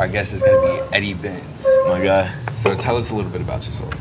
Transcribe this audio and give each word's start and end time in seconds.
our 0.00 0.08
guest 0.08 0.32
is 0.32 0.40
gonna 0.40 0.62
be 0.62 0.96
Eddy 0.96 1.12
Benz. 1.12 1.68
My 1.86 2.02
guy. 2.02 2.32
So 2.54 2.74
tell 2.74 2.96
us 2.96 3.10
a 3.10 3.14
little 3.14 3.30
bit 3.30 3.42
about 3.42 3.66
yourself. 3.66 3.92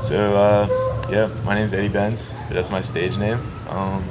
So, 0.00 0.34
uh, 0.34 1.06
yeah, 1.10 1.28
my 1.44 1.54
name's 1.54 1.74
Eddy 1.74 1.90
Benz. 1.90 2.34
That's 2.48 2.70
my 2.70 2.80
stage 2.80 3.18
name. 3.18 3.38
Um, 3.68 4.02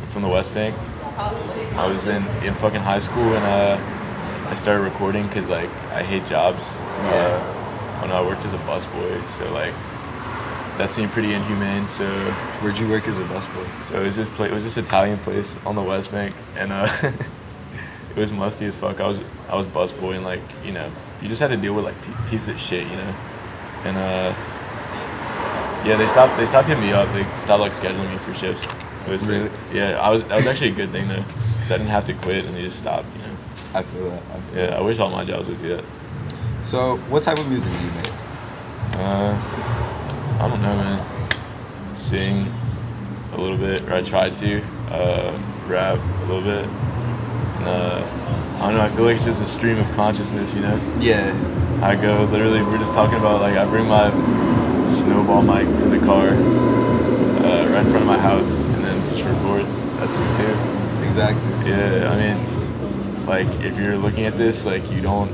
I'm 0.00 0.06
from 0.08 0.22
the 0.22 0.28
West 0.28 0.54
Bank. 0.54 0.74
I 1.18 1.86
was 1.86 2.06
in, 2.06 2.26
in 2.42 2.54
fucking 2.54 2.80
high 2.80 3.00
school 3.00 3.34
and 3.34 3.44
uh, 3.44 4.48
I 4.48 4.54
started 4.54 4.82
recording 4.82 5.26
because, 5.26 5.50
like, 5.50 5.68
I 5.92 6.02
hate 6.02 6.26
jobs. 6.26 6.74
Yeah. 6.80 8.00
Uh, 8.00 8.02
I 8.02 8.06
know 8.06 8.14
I 8.14 8.26
worked 8.26 8.46
as 8.46 8.54
a 8.54 8.58
busboy, 8.60 9.22
so, 9.28 9.52
like, 9.52 9.74
that 10.78 10.90
seemed 10.90 11.12
pretty 11.12 11.34
inhumane. 11.34 11.86
So, 11.86 12.08
Where'd 12.62 12.78
you 12.78 12.88
work 12.88 13.06
as 13.08 13.18
a 13.18 13.24
busboy? 13.24 13.84
so 13.84 14.00
it 14.00 14.06
was 14.06 14.16
this 14.16 14.28
place, 14.30 14.50
it 14.50 14.54
was 14.54 14.64
this 14.64 14.78
Italian 14.78 15.18
place 15.18 15.58
on 15.66 15.74
the 15.74 15.82
West 15.82 16.10
Bank, 16.10 16.34
and 16.56 16.72
uh, 16.72 16.88
it 18.10 18.16
was 18.16 18.32
musty 18.32 18.66
as 18.66 18.76
fuck. 18.76 19.00
I 19.00 19.06
was 19.08 19.20
I 19.48 19.56
was 19.56 19.66
busboy, 19.66 20.16
and 20.16 20.24
like 20.24 20.40
you 20.64 20.72
know, 20.72 20.90
you 21.22 21.28
just 21.28 21.40
had 21.40 21.48
to 21.50 21.56
deal 21.56 21.74
with 21.74 21.84
like 21.84 22.00
p- 22.04 22.12
pieces 22.30 22.48
of 22.48 22.60
shit, 22.60 22.86
you 22.86 22.96
know, 22.96 23.14
and 23.84 23.96
uh, 23.96 24.34
yeah, 25.86 25.96
they 25.96 26.06
stopped 26.06 26.36
they 26.36 26.46
stopped 26.46 26.68
hitting 26.68 26.82
me 26.82 26.92
up. 26.92 27.08
They 27.12 27.24
stopped 27.36 27.60
like 27.60 27.72
scheduling 27.72 28.10
me 28.10 28.18
for 28.18 28.34
shifts. 28.34 28.66
It 29.06 29.10
was 29.10 29.28
Really? 29.28 29.50
yeah, 29.72 29.98
I 30.00 30.10
was 30.10 30.22
that 30.24 30.36
was 30.36 30.46
actually 30.46 30.70
a 30.70 30.74
good 30.74 30.90
thing 30.90 31.08
though, 31.08 31.24
because 31.54 31.70
I 31.72 31.76
didn't 31.78 31.90
have 31.90 32.04
to 32.06 32.14
quit, 32.14 32.44
and 32.44 32.54
they 32.54 32.62
just 32.62 32.78
stopped, 32.78 33.06
you 33.16 33.22
know. 33.22 33.36
I 33.72 33.82
feel 33.82 34.10
that. 34.10 34.22
I 34.34 34.40
feel 34.40 34.64
Yeah, 34.64 34.76
I 34.78 34.80
wish 34.80 34.98
all 34.98 35.10
my 35.10 35.24
jobs 35.24 35.48
would 35.48 35.60
do 35.62 35.68
that. 35.76 35.84
that. 35.84 36.66
So 36.66 36.96
what 37.08 37.22
type 37.22 37.38
of 37.38 37.48
music 37.48 37.72
do 37.72 37.78
you 37.78 37.90
make? 37.92 38.12
Uh, 38.96 39.34
I 40.40 40.48
don't 40.48 40.60
know, 40.60 40.76
man. 40.76 41.94
Sing 41.94 42.52
a 43.32 43.36
little 43.40 43.56
bit, 43.56 43.82
or 43.88 43.94
I 43.94 44.02
try 44.02 44.28
to. 44.30 44.62
Uh, 44.90 45.38
rap 45.68 45.98
a 45.98 46.24
little 46.26 46.42
bit. 46.42 46.64
And, 46.64 47.68
uh, 47.68 48.02
I 48.58 48.66
don't 48.66 48.69
know. 48.80 48.86
I 48.86 48.96
feel 48.96 49.04
like 49.04 49.16
it's 49.16 49.26
just 49.26 49.42
a 49.42 49.46
stream 49.46 49.78
of 49.78 49.90
consciousness, 49.92 50.54
you 50.54 50.60
know. 50.60 50.80
Yeah. 51.00 51.34
I 51.82 51.96
go 51.96 52.24
literally. 52.30 52.62
We're 52.62 52.78
just 52.78 52.92
talking 52.92 53.18
about 53.18 53.40
like 53.40 53.56
I 53.56 53.64
bring 53.64 53.86
my 53.86 54.10
snowball 54.86 55.42
mic 55.42 55.66
to 55.78 55.84
the 55.84 55.98
car, 55.98 56.28
uh, 56.28 57.68
right 57.70 57.84
in 57.84 57.90
front 57.90 58.02
of 58.02 58.06
my 58.06 58.18
house, 58.18 58.60
and 58.60 58.84
then 58.84 59.10
just 59.10 59.24
record. 59.24 59.64
That's 59.98 60.16
a 60.16 60.22
stew. 60.22 61.06
Exactly. 61.06 61.70
Yeah, 61.70 62.10
I 62.10 62.16
mean, 62.16 63.26
like 63.26 63.46
if 63.64 63.78
you're 63.78 63.96
looking 63.96 64.26
at 64.26 64.36
this, 64.36 64.66
like 64.66 64.90
you 64.90 65.00
don't, 65.00 65.30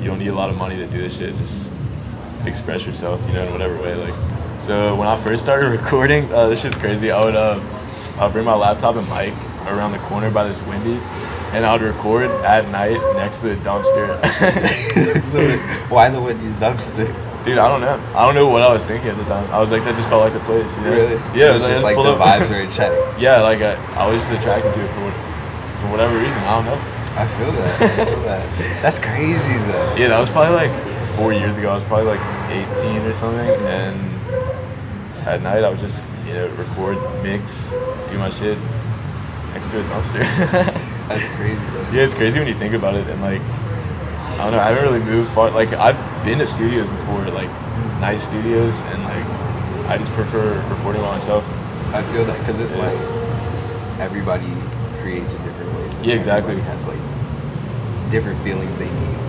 you 0.00 0.06
don't 0.06 0.18
need 0.18 0.28
a 0.28 0.34
lot 0.34 0.50
of 0.50 0.56
money 0.56 0.76
to 0.76 0.86
do 0.86 0.98
this 0.98 1.18
shit. 1.18 1.36
Just 1.36 1.72
express 2.46 2.86
yourself, 2.86 3.24
you 3.28 3.34
know, 3.34 3.44
in 3.44 3.52
whatever 3.52 3.80
way. 3.80 3.94
Like, 3.94 4.14
so 4.60 4.94
when 4.94 5.08
I 5.08 5.16
first 5.16 5.42
started 5.42 5.68
recording, 5.80 6.32
uh, 6.32 6.48
this 6.48 6.62
shit's 6.62 6.76
crazy. 6.76 7.10
I 7.10 7.24
would, 7.24 7.36
uh, 7.36 7.60
I'll 8.18 8.30
bring 8.30 8.44
my 8.44 8.54
laptop 8.54 8.96
and 8.96 9.08
mic 9.08 9.34
around 9.68 9.92
the 9.92 9.98
corner 9.98 10.30
by 10.30 10.44
this 10.44 10.60
Wendy's, 10.62 11.08
and 11.52 11.64
I 11.66 11.72
would 11.72 11.82
record 11.82 12.30
at 12.44 12.68
night 12.70 12.98
next 13.16 13.40
to 13.42 13.54
the 13.54 13.56
dumpster. 13.56 14.18
so 15.22 15.40
why 15.92 16.08
the 16.08 16.20
Wendy's 16.20 16.58
dumpster? 16.58 17.06
Dude, 17.44 17.58
I 17.58 17.66
don't 17.68 17.80
know. 17.80 17.98
I 18.14 18.24
don't 18.24 18.34
know 18.36 18.48
what 18.48 18.62
I 18.62 18.72
was 18.72 18.84
thinking 18.84 19.10
at 19.10 19.16
the 19.16 19.24
time. 19.24 19.50
I 19.50 19.58
was 19.58 19.72
like, 19.72 19.82
that 19.84 19.96
just 19.96 20.08
felt 20.08 20.22
like 20.22 20.32
the 20.32 20.40
place, 20.46 20.74
you 20.76 20.82
know? 20.82 20.90
Really? 20.92 21.16
Yeah, 21.38 21.50
It 21.50 21.54
was 21.54 21.66
just 21.66 21.82
like 21.82 21.94
full 21.96 22.04
the 22.04 22.12
of- 22.14 22.20
vibes 22.20 22.48
were 22.54 22.60
in 22.62 22.70
check. 22.70 22.92
yeah, 23.18 23.40
like 23.42 23.60
I, 23.60 23.74
I 23.96 24.06
was 24.10 24.22
just 24.22 24.32
attracted 24.32 24.72
to 24.74 24.80
it 24.80 24.88
for, 24.94 25.10
for 25.82 25.90
whatever 25.90 26.14
reason. 26.18 26.38
I 26.46 26.54
don't 26.56 26.66
know. 26.66 26.80
I 27.14 27.26
feel 27.36 27.52
that. 27.52 27.82
I 27.82 28.04
feel 28.06 28.22
that. 28.30 28.82
That's 28.82 28.98
crazy 28.98 29.58
though. 29.66 29.94
Yeah, 29.98 30.08
that 30.08 30.20
was 30.20 30.30
probably 30.30 30.54
like 30.54 30.72
four 31.16 31.32
years 31.32 31.58
ago. 31.58 31.70
I 31.70 31.74
was 31.74 31.84
probably 31.84 32.06
like 32.06 32.22
18 32.72 33.02
or 33.02 33.12
something, 33.12 33.44
and 33.66 33.98
at 35.26 35.42
night 35.42 35.62
I 35.64 35.68
would 35.68 35.78
just 35.80 36.04
you 36.26 36.32
know 36.34 36.48
record, 36.54 36.96
mix, 37.22 37.70
do 38.08 38.18
my 38.18 38.30
shit 38.30 38.56
next 39.54 39.70
to 39.70 39.80
a 39.80 39.84
dumpster. 39.84 40.20
That's 41.08 41.28
crazy. 41.36 41.60
That's 41.74 41.90
yeah, 41.90 42.02
it's 42.02 42.14
crazy 42.14 42.38
when 42.38 42.48
you 42.48 42.54
think 42.54 42.74
about 42.74 42.94
it, 42.94 43.06
and 43.08 43.20
like 43.20 43.40
I 43.40 44.44
don't 44.44 44.52
know, 44.52 44.60
I 44.60 44.68
haven't 44.72 44.84
really 44.84 45.04
moved 45.04 45.32
far. 45.32 45.50
Like 45.50 45.72
I've 45.74 45.98
been 46.24 46.38
to 46.38 46.46
studios 46.46 46.88
before, 46.88 47.24
like 47.30 47.50
nice 48.00 48.24
studios, 48.24 48.80
and 48.92 49.02
like 49.04 49.26
I 49.88 49.98
just 49.98 50.12
prefer 50.12 50.54
recording 50.70 51.02
by 51.02 51.12
myself. 51.12 51.44
I 51.94 52.02
feel 52.12 52.24
that 52.24 52.38
because 52.40 52.58
it's 52.58 52.76
Yeah. 52.76 52.86
like 52.88 54.00
everybody 54.00 54.48
creates 55.02 55.34
in 55.34 55.42
different 55.44 55.72
ways. 55.74 55.98
Yeah, 56.02 56.14
exactly. 56.14 56.52
Everybody 56.54 56.76
has 56.76 56.86
like 56.86 58.10
different 58.10 58.40
feelings 58.42 58.78
they 58.78 58.86
need, 58.88 58.96
like 58.96 59.20
when 59.20 59.21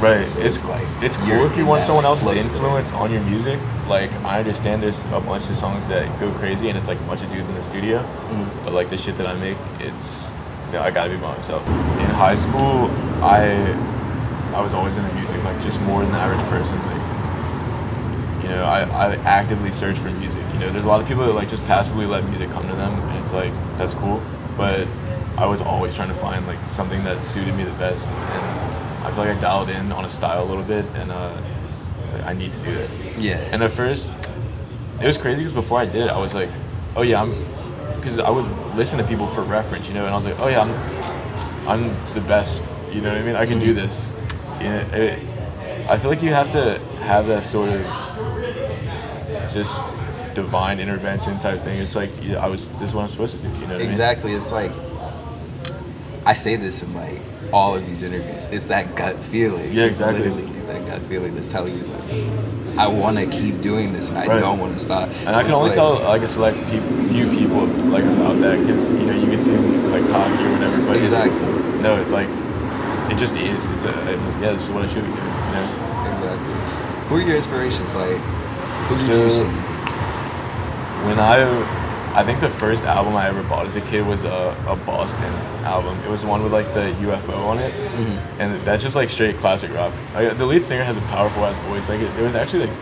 they're 0.00 0.18
like 0.18 0.26
producing. 0.32 0.40
Right. 0.44 0.52
So 0.54 0.76
it's 0.76 0.96
like 0.98 1.04
it's 1.04 1.16
cool 1.16 1.46
if 1.46 1.56
you 1.56 1.66
want 1.66 1.82
someone 1.82 2.04
else's 2.04 2.52
influence 2.52 2.92
on 2.92 3.12
your 3.12 3.22
music. 3.22 3.58
Like 3.88 4.12
I 4.24 4.38
understand 4.38 4.82
there's 4.82 5.04
a 5.12 5.20
bunch 5.20 5.48
of 5.48 5.56
songs 5.56 5.88
that 5.88 6.08
go 6.20 6.30
crazy 6.32 6.68
and 6.68 6.78
it's 6.78 6.88
like 6.88 6.98
a 6.98 7.04
bunch 7.04 7.22
of 7.22 7.30
dudes 7.32 7.48
in 7.48 7.54
the 7.54 7.62
studio. 7.62 7.98
Mhm. 8.02 8.64
But 8.64 8.72
like 8.74 8.88
the 8.88 8.96
shit 8.96 9.16
that 9.18 9.26
I 9.26 9.34
make, 9.34 9.56
it's 9.80 10.30
you 10.66 10.72
know, 10.74 10.82
I 10.82 10.90
gotta 10.90 11.10
be 11.10 11.16
by 11.16 11.34
myself. 11.34 11.66
In 11.68 12.10
high 12.10 12.34
school, 12.36 12.90
I 13.22 13.76
I 14.54 14.60
was 14.62 14.72
always 14.74 14.96
into 14.96 15.12
music, 15.14 15.42
like 15.44 15.60
just 15.62 15.80
more 15.82 16.02
than 16.02 16.12
the 16.12 16.18
average 16.18 16.44
person. 16.48 16.76
Like 16.86 17.02
you 18.44 18.50
know, 18.50 18.64
I, 18.64 18.82
I 18.82 19.14
actively 19.24 19.72
search 19.72 19.98
for 19.98 20.10
music. 20.10 20.42
You 20.52 20.60
know, 20.60 20.70
there's 20.70 20.84
a 20.84 20.88
lot 20.88 21.00
of 21.00 21.08
people 21.08 21.24
that 21.26 21.32
like 21.34 21.48
just 21.48 21.64
passively 21.64 22.06
let 22.06 22.24
music 22.28 22.50
come 22.50 22.68
to 22.68 22.74
them 22.76 22.92
and 22.92 23.18
it's 23.22 23.32
like 23.32 23.52
that's 23.78 23.94
cool. 23.94 24.22
But 24.56 24.86
I 25.36 25.46
was 25.46 25.60
always 25.60 25.94
trying 25.94 26.08
to 26.08 26.14
find 26.14 26.46
like 26.46 26.64
something 26.66 27.02
that 27.04 27.24
suited 27.24 27.54
me 27.56 27.64
the 27.64 27.72
best 27.72 28.10
and 28.10 28.63
I 29.04 29.10
feel 29.10 29.24
like 29.24 29.36
I 29.36 29.40
dialed 29.40 29.68
in 29.68 29.92
on 29.92 30.04
a 30.04 30.08
style 30.08 30.42
a 30.42 30.48
little 30.48 30.64
bit 30.64 30.84
and 30.96 31.10
uh 31.12 31.36
I 32.24 32.32
need 32.32 32.52
to 32.52 32.60
do 32.60 32.74
this. 32.74 33.02
Yeah. 33.18 33.36
And 33.52 33.62
at 33.62 33.70
first, 33.70 34.14
it 35.00 35.06
was 35.06 35.18
crazy 35.18 35.38
because 35.38 35.52
before 35.52 35.80
I 35.80 35.84
did 35.84 36.06
it, 36.06 36.10
I 36.10 36.18
was 36.18 36.34
like, 36.34 36.48
oh 36.96 37.02
yeah, 37.02 37.20
I'm, 37.20 37.34
because 37.96 38.18
I 38.18 38.30
would 38.30 38.46
listen 38.76 38.98
to 38.98 39.04
people 39.04 39.26
for 39.26 39.42
reference, 39.42 39.88
you 39.88 39.94
know, 39.94 40.04
and 40.04 40.12
I 40.12 40.16
was 40.16 40.24
like, 40.24 40.38
oh 40.40 40.48
yeah, 40.48 40.62
I'm, 40.62 41.68
I'm 41.68 42.14
the 42.14 42.20
best, 42.20 42.70
you 42.92 43.00
know 43.00 43.10
what 43.10 43.18
I 43.18 43.22
mean? 43.22 43.36
I 43.36 43.46
can 43.46 43.58
do 43.58 43.74
this. 43.74 44.14
You 44.60 44.68
know, 44.68 44.88
it, 44.92 45.18
I 45.88 45.98
feel 45.98 46.10
like 46.10 46.22
you 46.22 46.32
have 46.32 46.50
to 46.52 46.78
have 47.02 47.26
that 47.26 47.44
sort 47.44 47.70
of 47.70 47.82
just 49.52 49.84
divine 50.34 50.80
intervention 50.80 51.38
type 51.38 51.60
thing. 51.60 51.80
It's 51.80 51.96
like, 51.96 52.10
yeah, 52.22 52.38
I 52.38 52.48
was, 52.48 52.68
this 52.78 52.90
is 52.90 52.94
what 52.94 53.04
I'm 53.04 53.10
supposed 53.10 53.36
to 53.36 53.42
do, 53.42 53.48
you 53.60 53.66
know 53.66 53.74
what 53.74 53.82
Exactly. 53.82 54.32
It's 54.32 54.52
like 54.52 54.72
I 56.26 56.34
say 56.34 56.56
this 56.56 56.82
in 56.82 56.94
like 56.94 57.20
all 57.52 57.74
of 57.74 57.86
these 57.86 58.02
interviews. 58.02 58.46
It's 58.46 58.66
that 58.66 58.94
gut 58.96 59.16
feeling. 59.16 59.72
Yeah, 59.72 59.84
It's 59.84 60.00
exactly. 60.00 60.28
literally 60.30 60.60
that 60.66 60.86
gut 60.86 61.02
feeling 61.02 61.34
that's 61.34 61.50
telling 61.52 61.74
you 61.76 61.84
like 61.84 62.78
I 62.78 62.88
want 62.88 63.18
to 63.18 63.26
keep 63.26 63.60
doing 63.60 63.92
this 63.92 64.08
and 64.08 64.18
I 64.18 64.26
Right. 64.26 64.40
don't 64.40 64.58
want 64.58 64.72
to 64.72 64.78
stop. 64.80 65.08
And 65.26 65.36
I 65.36 65.42
can 65.42 65.46
It's 65.46 65.54
only 65.54 65.68
like- 65.70 65.76
tell 65.76 65.94
like 66.02 66.22
a 66.22 66.28
select 66.28 66.56
pe- 66.70 66.80
few 67.08 67.28
people 67.30 67.66
like 67.94 68.04
about 68.04 68.40
that 68.40 68.58
because 68.60 68.92
you 68.94 69.06
know 69.06 69.12
you 69.14 69.26
can 69.26 69.40
seem 69.40 69.92
like 69.92 70.08
cocky 70.10 70.42
or 70.44 70.52
whatever, 70.52 70.82
but 70.86 70.96
Exactly. 70.96 71.36
it's, 71.36 71.82
no, 71.82 71.96
it's 72.00 72.10
like 72.12 72.28
it 73.10 73.16
just 73.18 73.36
is. 73.36 73.66
It's 73.66 73.84
a 73.84 73.92
yeah, 74.40 74.52
this 74.52 74.64
is 74.64 74.70
what 74.70 74.82
I 74.84 74.88
should 74.88 75.04
be 75.04 75.12
doing. 75.12 75.34
You 75.48 75.52
know. 75.54 75.68
Exactly. 76.10 76.54
Who 77.08 77.16
are 77.16 77.20
your 77.20 77.36
inspirations? 77.36 77.94
Like, 77.94 78.16
who 78.88 78.94
did 78.96 79.06
So- 79.06 79.22
you 79.22 79.28
see? 79.30 79.46
When 81.06 81.20
I, 81.20 81.36
I 82.18 82.24
think 82.24 82.40
the 82.40 82.48
first 82.48 82.84
album 82.84 83.14
I 83.14 83.28
ever 83.28 83.42
bought 83.42 83.66
as 83.66 83.76
a 83.76 83.82
kid 83.82 84.06
was 84.06 84.24
a, 84.24 84.56
a 84.66 84.74
Boston 84.86 85.30
album. 85.64 85.98
It 86.04 86.10
was 86.10 86.22
the 86.22 86.28
one 86.28 86.42
with 86.42 86.52
like 86.52 86.72
the 86.74 86.92
UFO 87.06 87.36
on 87.46 87.58
it, 87.58 87.72
Mm-hmm. 87.72 88.40
and 88.40 88.64
that's 88.66 88.82
just 88.82 88.96
like 88.96 89.08
straight 89.10 89.36
classic 89.38 89.72
rock. 89.74 89.92
Like, 90.14 90.36
the 90.36 90.46
lead 90.46 90.62
singer 90.64 90.84
has 90.84 90.96
a 90.96 91.00
powerful 91.02 91.44
ass 91.44 91.56
voice. 91.68 91.88
Like 91.88 92.00
it, 92.00 92.10
it 92.18 92.22
was 92.22 92.34
actually 92.34 92.66
like 92.66 92.76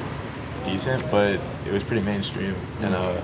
decent, 0.65 1.03
but 1.10 1.41
it 1.66 1.72
was 1.72 1.82
pretty 1.84 2.03
mainstream. 2.03 2.54
And 2.81 2.94
uh, 2.94 3.21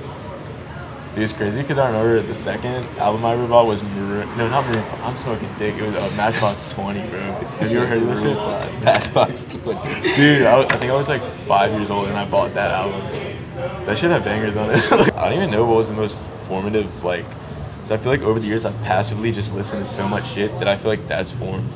it 1.16 1.20
was 1.20 1.32
crazy 1.32 1.62
because 1.62 1.78
I 1.78 1.86
remember 1.88 2.20
the 2.22 2.34
second 2.34 2.84
album 2.98 3.24
I 3.24 3.32
ever 3.32 3.46
bought 3.48 3.66
was 3.66 3.82
Maroon. 3.82 4.28
No, 4.36 4.48
not 4.48 4.64
Maroon. 4.66 4.84
I'm 5.02 5.16
smoking 5.16 5.48
dick. 5.58 5.74
It 5.76 5.82
was 5.82 5.96
uh, 5.96 6.12
Matchbox 6.16 6.66
Twenty, 6.72 7.06
bro. 7.08 7.18
Have 7.20 7.70
you 7.70 7.78
ever 7.78 7.86
heard 7.86 8.02
of 8.02 8.08
this 8.08 8.22
shit? 8.22 8.36
Bad 8.84 9.12
Box 9.14 9.44
20. 9.44 10.14
Dude, 10.16 10.42
I, 10.46 10.56
was, 10.56 10.66
I 10.66 10.76
think 10.76 10.92
I 10.92 10.94
was 10.94 11.08
like 11.08 11.22
five 11.22 11.72
years 11.72 11.90
old 11.90 12.06
and 12.06 12.16
I 12.16 12.24
bought 12.28 12.52
that 12.54 12.70
album. 12.70 13.00
That 13.86 13.98
shit 13.98 14.10
had 14.10 14.22
bangers 14.24 14.56
on 14.56 14.70
it. 14.70 14.80
I 15.14 15.24
don't 15.28 15.32
even 15.38 15.50
know 15.50 15.64
what 15.66 15.78
was 15.78 15.88
the 15.88 15.96
most 15.96 16.16
formative, 16.46 17.02
like, 17.02 17.24
because 17.88 18.00
I 18.00 18.02
feel 18.02 18.12
like 18.12 18.22
over 18.22 18.38
the 18.38 18.46
years 18.46 18.64
I've 18.64 18.80
passively 18.82 19.32
just 19.32 19.54
listened 19.54 19.82
to 19.82 19.88
so 19.88 20.06
much 20.06 20.28
shit 20.28 20.52
that 20.58 20.68
I 20.68 20.76
feel 20.76 20.90
like 20.90 21.06
that's 21.08 21.30
formed 21.30 21.68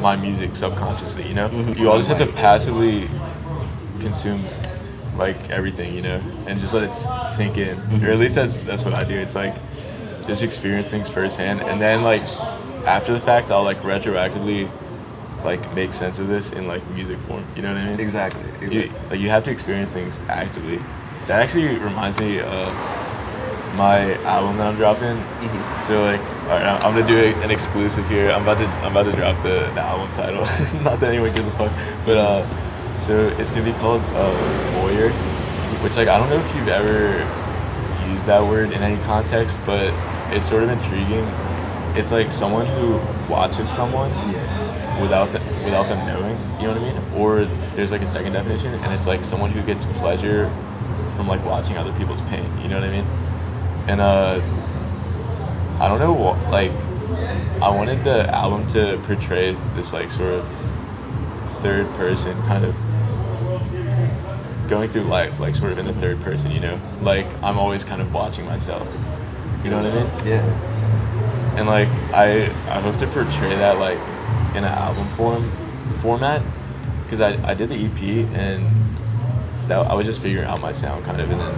my 0.00 0.16
music 0.16 0.56
subconsciously, 0.56 1.28
you 1.28 1.34
know? 1.34 1.48
Mm-hmm. 1.48 1.82
You 1.82 1.90
all 1.90 1.98
just 1.98 2.08
have 2.08 2.18
to 2.18 2.26
passively 2.26 3.08
consume 4.00 4.42
like 5.16 5.36
everything, 5.50 5.94
you 5.94 6.02
know, 6.02 6.20
and 6.46 6.58
just 6.60 6.72
let 6.72 6.82
it 6.82 6.92
sink 6.92 7.58
in. 7.58 7.76
Mm-hmm. 7.76 8.06
Or 8.06 8.10
at 8.10 8.18
least 8.18 8.36
that's 8.36 8.56
that's 8.58 8.84
what 8.84 8.94
I 8.94 9.04
do. 9.04 9.14
It's 9.14 9.34
like 9.34 9.54
just 10.26 10.42
experience 10.42 10.90
things 10.90 11.08
firsthand, 11.08 11.60
and 11.60 11.80
then 11.80 12.02
like 12.02 12.22
after 12.86 13.12
the 13.12 13.20
fact, 13.20 13.50
I'll 13.50 13.62
like 13.62 13.76
retroactively 13.78 14.68
like 15.44 15.60
make 15.74 15.92
sense 15.92 16.18
of 16.18 16.26
this 16.26 16.52
in 16.52 16.66
like 16.66 16.84
music 16.90 17.18
form. 17.18 17.44
You 17.54 17.62
know 17.62 17.74
what 17.74 17.82
I 17.82 17.86
mean? 17.90 18.00
Exactly. 18.00 18.42
You, 18.60 18.80
exactly. 18.80 19.08
like 19.10 19.20
you 19.20 19.30
have 19.30 19.44
to 19.44 19.52
experience 19.52 19.92
things 19.92 20.20
actively. 20.28 20.78
That 21.28 21.40
actually 21.40 21.68
reminds 21.78 22.18
me 22.18 22.40
of 22.40 22.93
my 23.76 24.14
album 24.24 24.56
that 24.58 24.66
I'm 24.68 24.76
dropping. 24.76 25.16
So 25.82 26.02
like, 26.04 26.20
all 26.44 26.48
right, 26.58 26.84
I'm 26.84 26.94
gonna 26.94 27.06
do 27.06 27.16
an 27.42 27.50
exclusive 27.50 28.08
here. 28.08 28.30
I'm 28.30 28.42
about 28.42 28.58
to 28.58 28.66
I'm 28.66 28.92
about 28.92 29.04
to 29.10 29.12
drop 29.12 29.42
the, 29.42 29.70
the 29.74 29.80
album 29.80 30.12
title. 30.14 30.40
Not 30.82 31.00
that 31.00 31.10
anyone 31.10 31.34
gives 31.34 31.46
a 31.48 31.50
fuck, 31.52 31.72
but 32.06 32.16
uh, 32.16 32.98
so 32.98 33.28
it's 33.38 33.50
gonna 33.50 33.64
be 33.64 33.72
called 33.78 34.00
uh, 34.14 34.32
Voyeur, 34.80 35.10
which 35.82 35.96
like 35.96 36.08
I 36.08 36.18
don't 36.18 36.30
know 36.30 36.38
if 36.38 36.54
you've 36.56 36.68
ever 36.68 37.18
used 38.10 38.26
that 38.26 38.42
word 38.42 38.72
in 38.72 38.82
any 38.82 39.02
context, 39.04 39.56
but 39.66 39.92
it's 40.34 40.48
sort 40.48 40.62
of 40.62 40.70
intriguing. 40.70 41.26
It's 41.96 42.10
like 42.12 42.30
someone 42.32 42.66
who 42.66 42.98
watches 43.32 43.70
someone 43.70 44.10
Yeah. 44.32 45.00
without 45.00 45.30
the, 45.32 45.38
without 45.64 45.88
them 45.88 46.04
knowing. 46.06 46.36
You 46.60 46.66
know 46.68 46.80
what 46.80 46.82
I 46.82 46.92
mean? 46.92 47.14
Or 47.20 47.44
there's 47.76 47.90
like 47.92 48.02
a 48.02 48.08
second 48.08 48.32
definition, 48.32 48.74
and 48.74 48.92
it's 48.92 49.06
like 49.06 49.22
someone 49.24 49.50
who 49.52 49.62
gets 49.62 49.84
pleasure 49.84 50.48
from 51.16 51.28
like 51.28 51.44
watching 51.44 51.76
other 51.76 51.92
people's 51.92 52.20
pain. 52.22 52.44
You 52.60 52.68
know 52.68 52.80
what 52.80 52.88
I 52.88 52.90
mean? 52.90 53.06
And 53.86 54.00
uh, 54.00 54.40
I 55.80 55.88
don't 55.88 55.98
know 55.98 56.12
what 56.12 56.38
like 56.50 56.72
I 57.62 57.68
wanted 57.68 58.04
the 58.04 58.28
album 58.34 58.66
to 58.68 58.98
portray 59.04 59.52
this 59.74 59.92
like 59.92 60.10
sort 60.10 60.34
of 60.34 60.46
third 61.60 61.86
person 61.94 62.40
kind 62.42 62.64
of 62.64 62.74
going 64.68 64.88
through 64.90 65.02
life, 65.02 65.40
like 65.40 65.54
sort 65.54 65.72
of 65.72 65.78
in 65.78 65.86
the 65.86 65.92
third 65.94 66.20
person, 66.20 66.50
you 66.50 66.60
know? 66.60 66.80
Like 67.02 67.26
I'm 67.42 67.58
always 67.58 67.84
kind 67.84 68.00
of 68.00 68.12
watching 68.12 68.44
myself. 68.46 68.86
You 69.62 69.70
know 69.70 69.82
what 69.82 69.92
I 69.92 69.94
mean? 69.94 70.26
Yeah. 70.26 71.56
And 71.56 71.66
like 71.66 71.88
I 72.12 72.44
I 72.68 72.80
hope 72.80 72.96
to 72.98 73.06
portray 73.06 73.54
that 73.56 73.78
like 73.78 73.98
in 74.56 74.64
an 74.64 74.72
album 74.72 75.04
form 75.04 75.50
format 76.00 76.42
because 77.04 77.20
I, 77.20 77.32
I 77.48 77.54
did 77.54 77.68
the 77.68 77.76
EP 77.76 78.28
and 78.34 78.64
that 79.68 79.86
I 79.86 79.94
was 79.94 80.06
just 80.06 80.20
figuring 80.20 80.46
out 80.46 80.60
my 80.60 80.72
sound 80.72 81.04
kind 81.04 81.20
of 81.20 81.30
and 81.30 81.40
then 81.40 81.54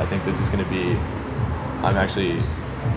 I 0.00 0.06
think 0.06 0.24
this 0.24 0.40
is 0.40 0.48
gonna 0.48 0.64
be 0.70 0.96
I'm 1.82 1.96
actually 1.96 2.42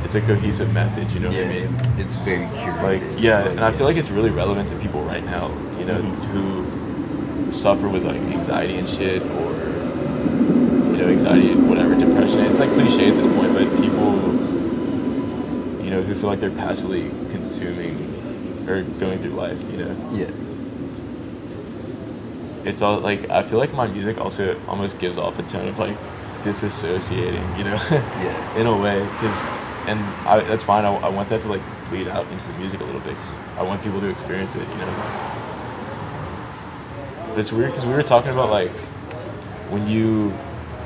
it's 0.05 0.15
a 0.15 0.21
cohesive 0.21 0.73
message, 0.73 1.13
you 1.13 1.19
know 1.19 1.29
yeah, 1.29 1.45
what 1.45 1.55
I 1.55 1.59
mean? 1.59 1.99
It's 2.05 2.15
very 2.17 2.45
curated. 2.47 2.83
Like 2.83 3.01
yeah, 3.21 3.47
and 3.47 3.59
I 3.59 3.71
feel 3.71 3.85
like 3.85 3.97
it's 3.97 4.11
really 4.11 4.29
relevant 4.31 4.69
to 4.69 4.75
people 4.77 5.01
right 5.03 5.23
now, 5.25 5.49
you 5.77 5.85
know, 5.85 5.99
Mhm. 6.01 6.15
who 6.31 7.51
suffer 7.51 7.87
with 7.89 8.05
like 8.05 8.15
anxiety 8.15 8.77
and 8.77 8.87
shit 8.87 9.21
or 9.21 9.51
you 10.91 10.97
know, 10.99 11.07
anxiety, 11.09 11.51
and 11.51 11.69
whatever, 11.69 11.95
depression. 11.95 12.39
It's 12.41 12.59
like 12.59 12.71
cliche 12.71 13.09
at 13.09 13.15
this 13.15 13.27
point, 13.35 13.53
but 13.53 13.67
people 13.81 14.13
you 15.83 15.89
know, 15.91 16.01
who 16.01 16.15
feel 16.15 16.29
like 16.29 16.39
they're 16.39 16.49
passively 16.49 17.11
consuming 17.31 17.95
or 18.67 18.81
going 18.99 19.19
through 19.19 19.31
life, 19.31 19.61
you 19.71 19.77
know. 19.77 19.95
Yeah. 20.13 20.31
It's 22.65 22.81
all 22.81 22.99
like 22.99 23.29
I 23.29 23.43
feel 23.43 23.59
like 23.59 23.73
my 23.73 23.87
music 23.87 24.17
also 24.19 24.55
almost 24.69 24.97
gives 24.99 25.17
off 25.17 25.37
a 25.37 25.43
tone 25.43 25.67
of 25.67 25.77
like 25.79 25.97
disassociating, 26.43 27.57
you 27.57 27.63
know, 27.63 27.75
Yeah. 27.91 28.55
in 28.59 28.67
a 28.67 28.75
way, 28.77 28.99
because 29.19 29.45
and 29.87 29.99
I, 30.27 30.39
that's 30.41 30.63
fine. 30.63 30.85
I, 30.85 30.93
I 30.95 31.09
want 31.09 31.27
that 31.29 31.41
to 31.41 31.47
like 31.47 31.61
bleed 31.89 32.07
out 32.07 32.25
into 32.31 32.47
the 32.51 32.57
music 32.57 32.79
a 32.79 32.83
little 32.85 33.01
bit. 33.01 33.15
'cause 33.15 33.33
I 33.57 33.63
want 33.63 33.81
people 33.83 33.99
to 34.01 34.09
experience 34.09 34.55
it, 34.55 34.67
you 34.67 34.75
know. 34.77 34.93
But 37.29 37.39
it's 37.39 37.51
weird 37.51 37.71
because 37.71 37.85
we 37.85 37.93
were 37.93 38.03
talking 38.03 38.31
about 38.31 38.49
like 38.49 38.71
when 39.71 39.87
you 39.87 40.33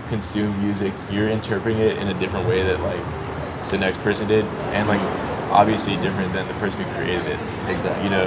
consume 0.08 0.58
music, 0.64 0.94
you're 1.12 1.28
interpreting 1.28 1.80
it 1.80 1.98
in 1.98 2.08
a 2.08 2.14
different 2.20 2.48
way 2.48 2.64
that 2.64 2.80
like 2.82 3.70
the 3.70 3.78
next 3.78 4.00
person 4.02 4.28
did, 4.28 4.46
and 4.74 4.88
like 4.88 5.02
obviously 5.52 5.96
different 5.98 6.34
than 6.34 6.48
the 6.48 6.54
person 6.56 6.82
who 6.84 6.92
created 6.94 7.26
it. 7.28 7.40
Exactly. 7.68 8.04
You 8.06 8.10
know, 8.10 8.26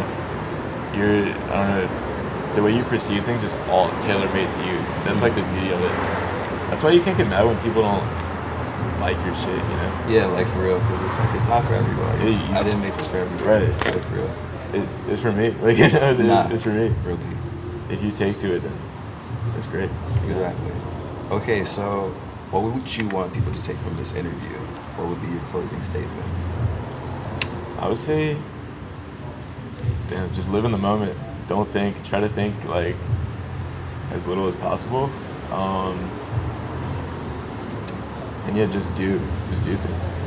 you're 0.94 1.24
I 1.50 1.56
don't 1.56 1.70
know, 1.88 2.54
the 2.54 2.62
way 2.62 2.76
you 2.76 2.82
perceive 2.84 3.24
things 3.24 3.42
is 3.42 3.54
all 3.70 3.88
tailor 4.00 4.28
made 4.34 4.50
to 4.50 4.58
you. 4.66 4.76
That's 5.04 5.22
like 5.22 5.34
the 5.34 5.42
beauty 5.42 5.72
of 5.72 5.80
it. 5.80 6.29
That's 6.70 6.82
why 6.82 6.90
you 6.90 7.02
can't 7.02 7.16
get 7.18 7.28
mad 7.28 7.44
when 7.44 7.58
people 7.58 7.82
don't 7.82 8.06
like 9.00 9.16
your 9.26 9.34
shit. 9.34 9.48
You 9.56 9.76
know, 9.76 10.04
Yeah, 10.08 10.26
like 10.26 10.46
for 10.48 10.60
real, 10.62 10.78
because 10.78 11.02
it's 11.04 11.18
like 11.18 11.34
it's 11.34 11.48
not 11.48 11.64
for 11.64 11.74
everybody. 11.74 12.30
Yeah, 12.30 12.58
I 12.58 12.62
didn't 12.62 12.80
make 12.80 12.96
this 12.96 13.06
for 13.08 13.18
everybody. 13.18 13.66
Right. 13.66 13.86
Like 13.94 14.04
for 14.04 14.14
real. 14.14 14.30
it, 14.82 14.88
it's 15.08 15.20
for 15.22 15.32
me. 15.32 15.50
Like 15.60 15.76
you 15.78 15.88
know, 15.90 16.10
it- 16.10 16.18
Nah. 16.20 16.48
it's 16.50 16.62
for 16.62 16.70
me. 16.70 16.88
Real 17.04 17.16
deep. 17.16 17.36
If 17.90 18.02
you 18.02 18.10
take 18.12 18.38
to 18.38 18.54
it, 18.54 18.60
then 18.62 18.72
it's 19.56 19.66
great. 19.66 19.90
Exactly. 20.28 20.72
Okay, 21.32 21.64
so 21.64 22.10
what 22.50 22.62
would 22.62 22.96
you 22.96 23.08
want 23.08 23.32
people 23.34 23.52
to 23.52 23.62
take 23.62 23.76
from 23.78 23.96
this 23.96 24.14
interview? 24.14 24.56
What 24.96 25.08
would 25.08 25.20
be 25.22 25.28
your 25.28 25.40
closing 25.50 25.82
statements? 25.82 26.52
I 27.80 27.88
would 27.88 27.98
say, 27.98 28.36
damn, 30.08 30.32
just 30.34 30.50
live 30.52 30.64
in 30.64 30.70
the 30.72 30.78
moment. 30.78 31.16
Don't 31.48 31.68
think. 31.68 32.04
Try 32.04 32.20
to 32.20 32.28
think 32.28 32.54
like 32.68 32.94
as 34.12 34.26
little 34.28 34.46
as 34.48 34.54
possible. 34.56 35.10
Um, 35.52 35.98
and 38.46 38.56
yeah, 38.56 38.66
just 38.66 38.94
do. 38.96 39.18
Just 39.50 39.64
do 39.64 39.74
things. 39.76 40.19